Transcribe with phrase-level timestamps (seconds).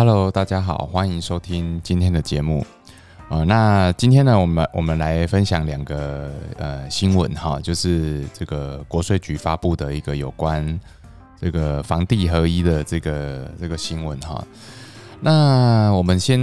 [0.00, 2.64] Hello，大家好，欢迎收听今天的节目。
[3.28, 10.80] 呃，那今天呢，我们我们来分享两个呃新闻哈，就是这个国税局发布的一个有关
[11.38, 14.42] 这个房地合一的这个这个新闻哈。
[15.20, 16.40] 那我们先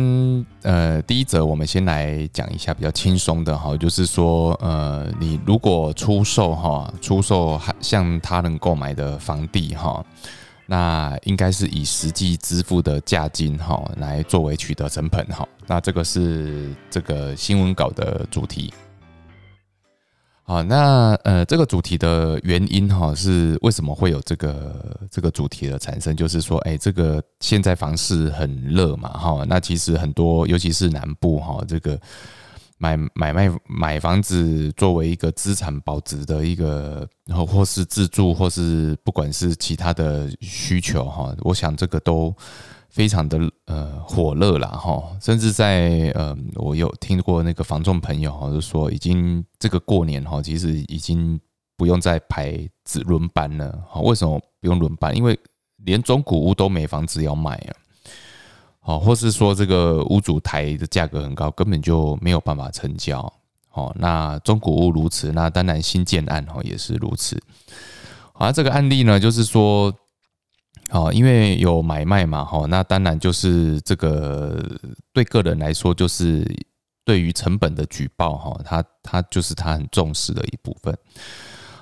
[0.61, 10.05] 呃第一则，我们先来讲一下比较轻松的哈，就是说呃你如果出售哈，出售向他人购买的房地哈。
[10.67, 18.73] 那应该是以实际支付的价金哈来作为取得成本哈，那这个是这个新闻稿的主题。
[20.43, 26.15] 好，那呃这个主题的原因哈是为什么会有这个这个主题的产生？
[26.15, 31.99] 就是说，哎，这个现在房市很热嘛哈，那其实很多尤其是南部哈这个。
[32.77, 42.33] 买买卖买房子作为一个资产保值的一个，然后或是自住，或是不管是其他的需求哈，我想这个都
[42.89, 45.03] 非常的呃火热了哈。
[45.19, 51.39] 甚至在呃，我有听过那个房仲朋友哈，就说已经这个过年哈，其实已经
[51.75, 52.69] 不用再排
[53.05, 53.71] 轮班了。
[53.89, 55.15] 哈，为什么不用轮班？
[55.15, 55.39] 因为
[55.83, 57.73] 连中古屋都没房子要卖啊。
[58.87, 63.21] 哦，或是说这个屋主台的价格很高，根本就没有办法成交。
[63.73, 67.37] 哦，那中古屋如此，那当然新建案哦也是如此。
[68.31, 69.93] 好，这个案例呢，就是说，
[70.91, 74.57] 哦，因为有买卖嘛，哈，那当然就是这个
[75.11, 76.49] 对个人来说，就是
[77.03, 80.97] 对于成本的举报，哈，他他就是他很重视的一部分。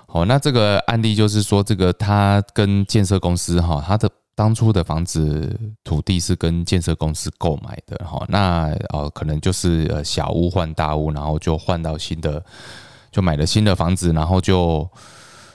[0.07, 4.09] 好，那这个案例就是说，这个他跟建设公司，哈，他的。
[4.35, 12.43] 当初的房子土地是跟建设公司购买的哈，那呃可能就是呃小屋换大屋，然后就换到新的，
[13.09, 14.85] 就买了新的房子，然后就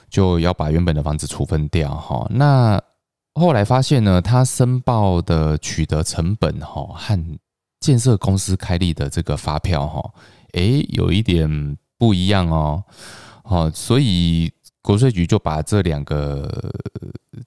[0.09, 2.25] 就要把原本的房子处分掉哈。
[2.31, 2.81] 那
[3.35, 7.39] 后来发现呢，他申报的取得成本哈和
[7.81, 10.11] 建设公司开立的这个发票哈，
[10.53, 12.83] 诶有一点不一样哦，
[13.43, 16.73] 好，所以国税局就把这两个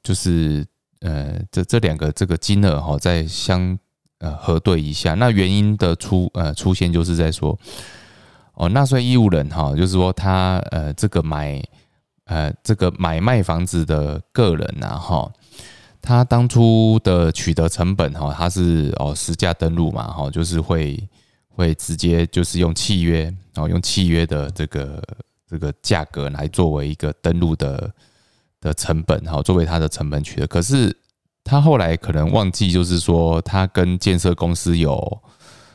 [0.01, 0.65] 就是。
[1.07, 3.79] 呃，这这两个这个金额哈，再相
[4.21, 7.59] 呃核对一下，那原因的出呃出现就是在说，
[8.55, 11.63] 哦，纳税义务人哈，就是说他呃这个买
[12.25, 15.31] 呃这个买卖房子的个人呐哈，
[16.01, 20.99] 他当初的取得成本哈，他是哦实价登录嘛哈，就是会
[21.51, 25.03] 会直接就是用契约哦用契约的这个
[25.47, 27.93] 这个价格来作为一个登录的。
[28.65, 30.97] 的成本哈，作为他的成本取得，可是
[31.45, 35.23] 他后来可能忘记，就是说他跟建设公司有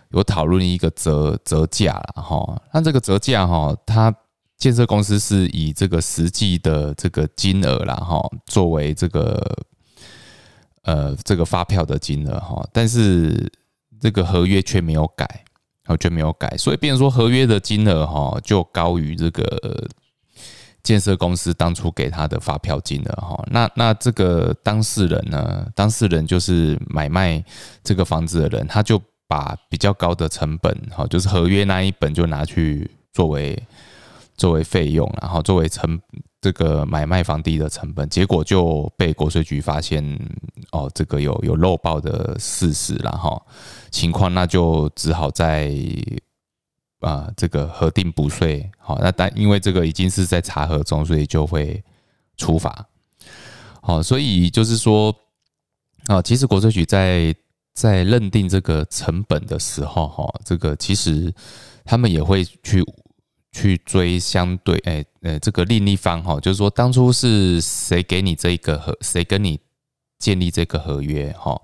[0.09, 2.59] 有讨论一个折折价了哈。
[2.73, 4.13] 那这个折价哈，他
[4.57, 9.57] 建设公司是以这个实际的这个金额啦哈，作为这个
[10.81, 13.51] 呃这个发票的金额哈，但是
[14.01, 15.25] 这个合约却没有改，
[15.83, 19.87] 然后却没有改，所以变成说合约的金额哈就高于这个。
[20.81, 25.67] 建设公司当初给他的发票金额哈，那那这个当事人呢？
[25.75, 27.43] 当事人就是买卖
[27.83, 33.61] 这个房子的人，他就把比较高的成本哈，就是合约那一本就拿去作为
[34.35, 35.99] 作为费用，然后作为成
[36.41, 40.03] 这个买卖房地的成本，结果就被国税局发现
[40.71, 43.39] 哦，这个有有漏报的事实了哈，
[43.91, 45.75] 情况那就只好在。
[46.99, 51.81] 啊，这个核定补税，好，那但因为这个已经是在查核中，所以就会
[52.37, 52.85] 处罚。
[53.81, 55.15] 好，所以就是说，
[56.07, 57.33] 啊，其实国税局在
[57.73, 61.33] 在认定这个成本的时候，哈，这个其实
[61.85, 62.83] 他们也会去
[63.53, 69.57] 去追相对，哎，呃，这个另一方，哈，就是说当初是谁给你这一个合，谁跟你
[70.19, 71.59] 建立这个合约，哈。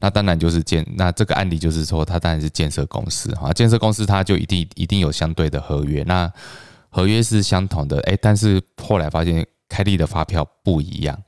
[0.00, 6.32] 那当然就是建，那这个案例就是说，它当然是建设公司哈，建设公司它就一定一定有相对的合约，那
[6.88, 11.20] 合约是相同的，哎，但是后来发现开立的发票不一样，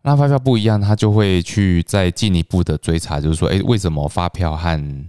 [0.00, 5.04] 那发票不一样，他就会去再进一步的追查，就是说，哎，为什么发票和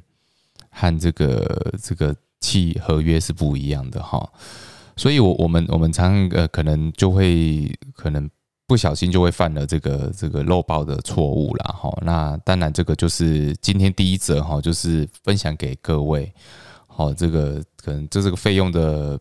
[0.69, 4.29] 和这个这个契合约是不一样的哈？
[4.97, 8.29] 所以，我我们我们常呃可能就会可能。
[8.69, 11.91] 不小心就会犯了这个这个漏报的错误了哈。
[12.03, 16.31] 那当然，这个就是今天第一则哈，就是分享给各位。
[16.85, 19.19] 好，这个可能这这个费用的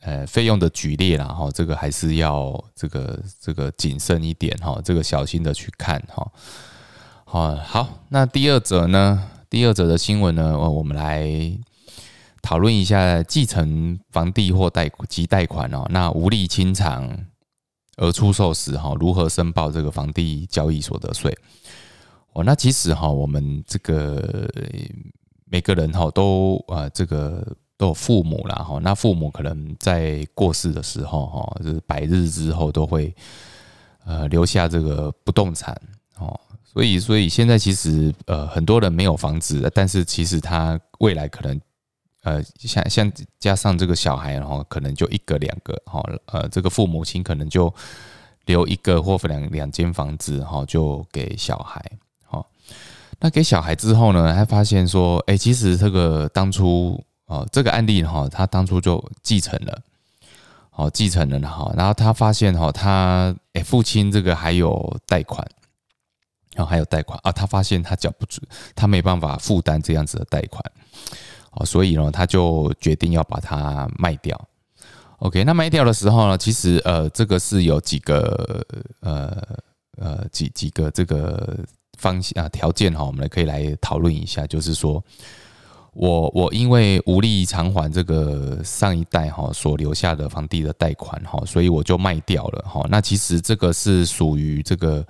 [0.00, 6.26] 呃费用的举例啦哈，这个还是要这个这个谨慎一点哈，这个小心的去看哈。
[7.24, 9.30] 好，好，那第二则呢？
[9.48, 10.58] 第二则的新闻呢？
[10.58, 11.30] 我们来
[12.42, 17.26] 讨论一下继承房地或贷及贷款哦，那无力清偿。
[17.98, 21.36] 而出售时，哈，如何申报这个房地交易所得税？
[22.32, 24.48] 哦，那其实哈，我们这个
[25.44, 27.44] 每个人哈都呃这个
[27.76, 33.14] 都有父母啦哈，那父母可能在过世的时候哈，就是百日之后都会
[34.04, 35.74] 呃留下这个不动产
[36.18, 41.60] 哦，所以所以现在其实呃很多人没有房子，但是其实他未来可能
[42.22, 47.72] 呃像像加上这个小孩然后可能就一个两个哈，呃这个父母亲可能就
[48.46, 51.84] 留一个或两两间房子哈，就给小孩。
[53.20, 59.76] 那给小孩之后呢，他发现说，哎，其实这个当初哦，这个案例哈，他当初就继承了，
[60.70, 65.44] 好继承了哈，然后他发现哈，他哎父亲这个还有贷款，
[66.54, 68.40] 然后还有贷款啊，他发现他缴不出，
[68.76, 70.62] 他没办法负担这样子的贷款，
[71.52, 74.40] 哦，所以呢，他就决定要把它卖掉。
[75.18, 78.66] OK，那卖掉的时候呢，其实呃，这个是有几个
[79.00, 79.42] 呃
[79.96, 81.58] 呃几几个这个。
[81.98, 84.46] 方向啊，条件哈，我们来可以来讨论一下。
[84.46, 85.02] 就是说，
[85.92, 92.86] 我我因为无力偿还这个上一代哈所留下的房地的贷款哈，所以我就卖掉了哈。
[92.88, 95.04] 那其实这个是属于这个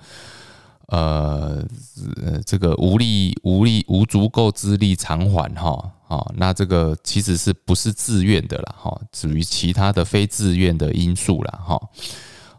[0.87, 1.63] 呃
[2.23, 6.33] 呃这个无力无力无足够资力偿还哈哦。
[6.35, 9.01] 那这个其实是不是自愿的啦哈？
[9.13, 11.81] 属于其他的非自愿的因素啦哈。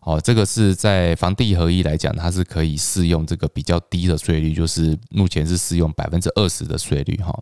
[0.03, 7.39] 哦，这个是在房地合一来讲，它是可以适用这个比较低的税率，就是目前是适用百分之二十的税率哈。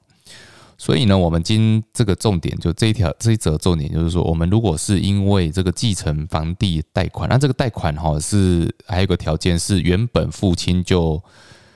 [0.76, 11.20] 所以呢，我们今这个重点就这一条这一则重点就是说，我们如果是因为这个继承房地贷款，那这个贷款哈是还有个条件是原本父亲就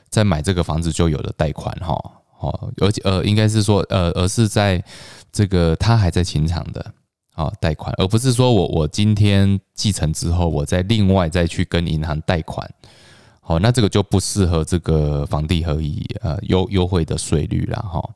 [0.08, 1.96] 在买这个房子就有的贷款哈，
[2.42, 4.84] 哦，而且呃应该是说呃而是在
[5.32, 6.92] 这个他还在情场的。
[7.34, 12.70] 啊，贷款，而不是说我我今天继承之后，我再另外再去跟银行贷款，
[13.40, 18.06] 好，那这个就不适合这个房地合一呃优优惠的税率了哈。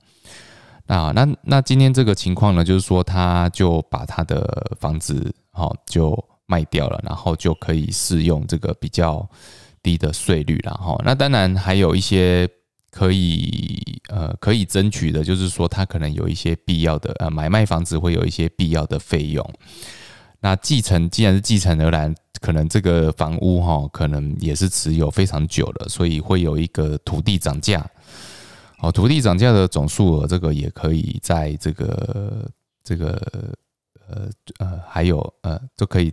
[0.86, 9.26] 那那那今天这个情况呢，就是说他就把他的房子好就卖掉了，然后就可以适用这个比较
[9.82, 10.94] 低的税率了哈。
[11.02, 12.46] 那当然还有一些。
[12.96, 19.46] 可以呃，可以争取的，就是说他可能有一些必要的呃，买卖房子会有一些必要的费用。
[20.40, 27.84] 那继承既然是继承而来，可能这个房屋哈，可能也是持有非常久了，所以会有一个土地涨价。
[28.78, 32.50] 哦，土地涨价的总数额，这个也可以在这个
[32.82, 33.20] 这个
[34.08, 36.10] 呃呃，还有呃，都可以。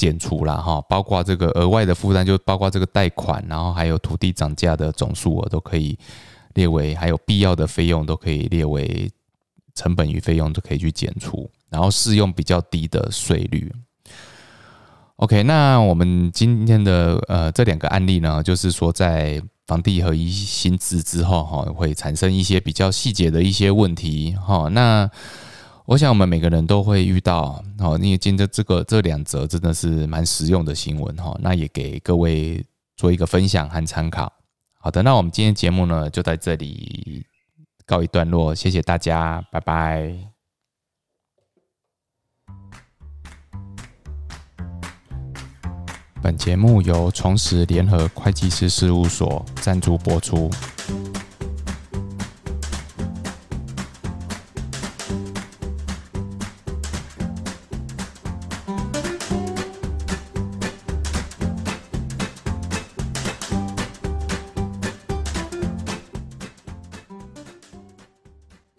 [0.00, 5.98] 减除了哈，包括这个额外的负担，就包括这个贷款，然后还有土地涨价的总数额都可以
[6.54, 9.10] 列为，还有必要的费用都可以列为
[9.74, 13.70] 成本与费用都可以去减除，然后适用比较低的税率。
[15.16, 25.10] OK，那我们今天的呃这两个案例呢，就是说在房地合一新制之后哈，会产生一些比较细节的一些问题哈，那。
[25.90, 32.64] 我想我们每个人都会遇到，好，因为今天这个这两则真的是蛮实用的新闻哈，那也给各位
[32.96, 34.32] 做一个分享和参考。
[34.78, 37.26] 好的，那我们今天节目呢就在这里
[37.84, 40.16] 告一段落，谢谢大家，拜拜。
[46.22, 50.48] 本节目由重实联合会计师事务所赞助播出。